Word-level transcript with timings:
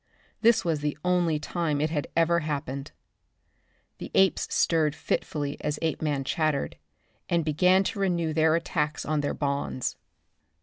This 0.41 0.65
was 0.65 0.79
the 0.79 0.97
only 1.05 1.37
time 1.37 1.79
it 1.79 1.91
had 1.91 2.07
ever 2.17 2.39
happened. 2.39 2.91
The 3.99 4.09
apes 4.15 4.47
stirred 4.51 4.95
fitfully 4.95 5.57
as 5.61 5.77
Apeman 5.83 6.23
chattered, 6.23 6.75
and 7.29 7.45
began 7.45 7.83
to 7.83 7.99
renew 7.99 8.33
their 8.33 8.55
attacks 8.55 9.05
on 9.05 9.21
their 9.21 9.35
bonds. 9.35 9.97